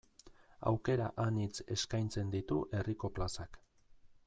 Aukera 0.71 1.09
anitz 1.25 1.67
eskaintzen 1.77 2.33
ditu 2.39 2.59
herriko 2.79 3.15
plazak. 3.19 3.61